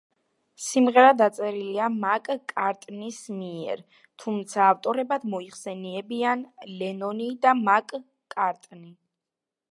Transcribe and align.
სიმღერა 0.67 1.09
დაწერილია 1.17 1.89
მაკ-კარტნის 2.05 3.19
მიერ, 3.41 3.83
თუმცა 4.23 4.63
ავტორებად 4.69 5.27
მოიხსენიებიან 5.33 6.41
ლენონი 6.79 7.29
და 7.47 7.53
მაკ-კარტნი. 7.61 8.91